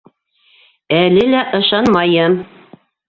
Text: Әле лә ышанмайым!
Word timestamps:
Әле 0.99 1.25
лә 1.33 1.43
ышанмайым! 1.59 2.39